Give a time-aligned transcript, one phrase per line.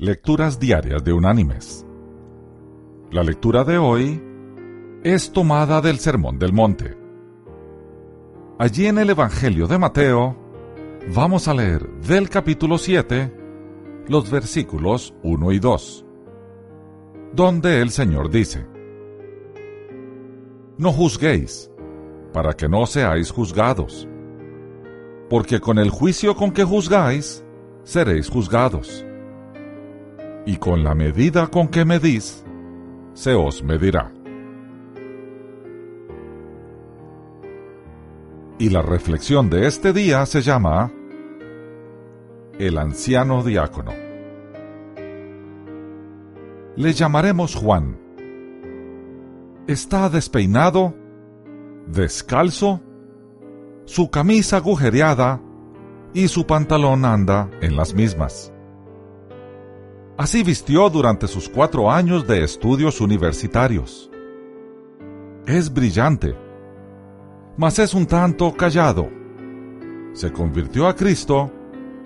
[0.00, 1.84] Lecturas Diarias de Unánimes.
[3.10, 4.22] La lectura de hoy
[5.02, 6.96] es tomada del Sermón del Monte.
[8.60, 10.36] Allí en el Evangelio de Mateo
[11.12, 13.34] vamos a leer del capítulo 7
[14.06, 16.06] los versículos 1 y 2,
[17.32, 18.68] donde el Señor dice,
[20.76, 21.72] No juzguéis,
[22.32, 24.06] para que no seáis juzgados,
[25.28, 27.44] porque con el juicio con que juzgáis,
[27.82, 29.04] seréis juzgados
[30.48, 32.42] y con la medida con que medís,
[33.12, 34.10] se os medirá.
[38.58, 40.90] Y la reflexión de este día se llama
[42.58, 43.92] El anciano diácono.
[46.76, 47.98] Le llamaremos Juan.
[49.66, 50.94] Está despeinado,
[51.88, 52.80] descalzo,
[53.84, 55.42] su camisa agujereada
[56.14, 58.50] y su pantalón anda en las mismas.
[60.18, 64.10] Así vistió durante sus cuatro años de estudios universitarios.
[65.46, 66.34] Es brillante,
[67.56, 69.08] mas es un tanto callado.
[70.14, 71.52] Se convirtió a Cristo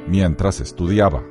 [0.06, 1.22] mientras estudiaba.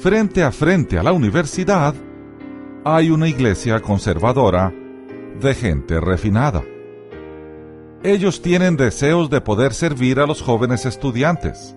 [0.00, 1.94] Frente a frente a la universidad
[2.84, 4.74] hay una iglesia conservadora
[5.40, 6.64] de gente refinada.
[8.02, 11.76] Ellos tienen deseos de poder servir a los jóvenes estudiantes,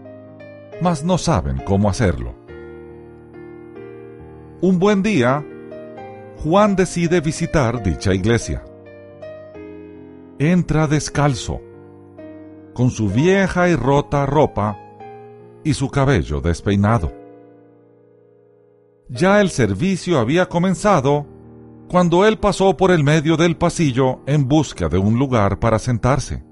[0.81, 2.44] mas no saben cómo hacerlo.
[4.65, 5.45] Un buen día,
[6.43, 8.65] Juan decide visitar dicha iglesia.
[10.39, 11.61] Entra descalzo,
[12.73, 14.79] con su vieja y rota ropa
[15.63, 17.13] y su cabello despeinado.
[19.07, 21.27] Ya el servicio había comenzado
[21.87, 26.43] cuando él pasó por el medio del pasillo en busca de un lugar para sentarse.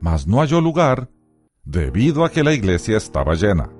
[0.00, 1.10] Mas no halló lugar
[1.62, 3.70] debido a que la iglesia estaba llena.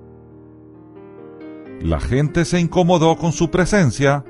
[1.80, 4.24] La gente se incomodó con su presencia,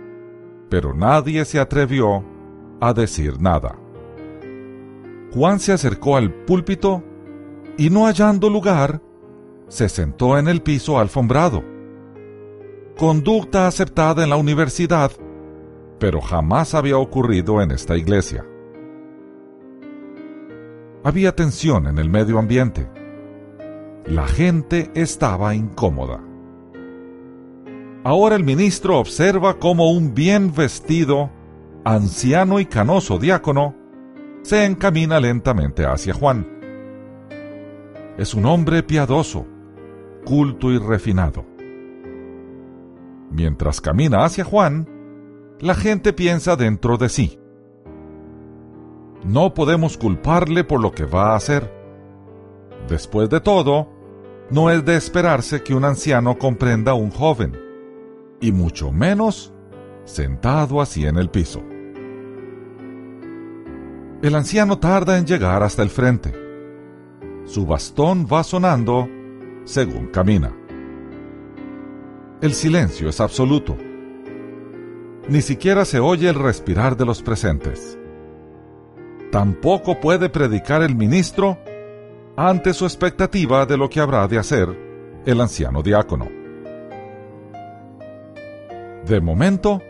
[0.69, 2.25] pero nadie se atrevió
[2.81, 3.79] a decir nada.
[5.33, 7.03] Juan se acercó al púlpito
[7.77, 9.01] y no hallando lugar,
[9.69, 11.65] se sentó en el piso alfombrado.
[12.97, 15.11] Conducta aceptada en la universidad,
[15.99, 18.47] pero jamás había ocurrido en esta iglesia.
[21.03, 22.89] Había tensión en el medio ambiente.
[24.07, 26.21] La gente estaba incómoda.
[28.05, 31.31] Ahora el ministro observa cómo un bien vestido,
[31.87, 33.75] anciano y canoso diácono
[34.43, 36.47] se encamina lentamente hacia Juan.
[38.19, 39.47] Es un hombre piadoso,
[40.27, 41.47] culto y refinado.
[43.31, 44.87] Mientras camina hacia Juan,
[45.61, 47.41] la gente piensa dentro de sí.
[49.25, 51.73] No podemos culparle por lo que va a hacer.
[52.87, 53.89] Después de todo,
[54.51, 57.64] no es de esperarse que un anciano comprenda a un joven
[58.45, 59.55] y mucho menos
[60.05, 61.63] sentado así en el piso.
[64.21, 66.35] El anciano tarda en llegar hasta el frente.
[67.47, 69.09] Su bastón va sonando
[69.65, 70.55] según camina.
[72.43, 73.79] El silencio es absoluto.
[75.27, 77.99] Ni siquiera se oye el respirar de los presentes.
[79.33, 81.57] Tampoco puede predicar el ministro
[82.37, 86.44] ante su expectativa de lo que habrá de hacer el anciano diácono.
[89.07, 89.83] De momento,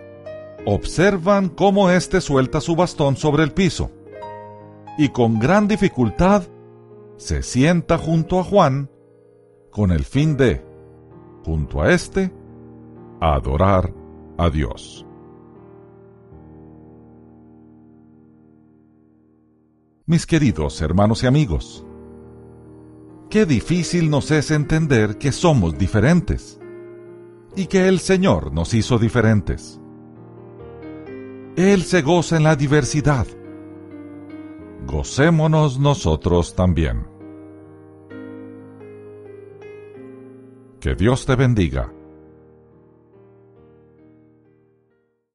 [0.67, 3.91] observan cómo éste suelta su bastón sobre el piso
[4.99, 6.43] y con gran dificultad
[7.17, 8.91] se sienta junto a Juan
[9.71, 10.65] con el fin de,
[11.45, 12.33] junto a éste,
[13.21, 13.93] adorar
[14.37, 15.07] a Dios.
[20.07, 21.87] Mis queridos hermanos y amigos,
[23.31, 26.61] qué difícil nos es entender que somos diferentes
[27.57, 29.81] y que el Señor nos hizo diferentes.
[31.57, 33.27] Él se goza en la diversidad.
[34.87, 37.07] Gocémonos nosotros también.
[40.81, 41.93] Que Dios te bendiga